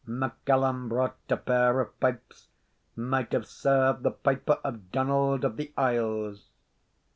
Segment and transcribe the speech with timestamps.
[0.07, 2.47] MacCallum brought a pair of pipes
[2.95, 6.47] might have served the piper of Donald of the Isles.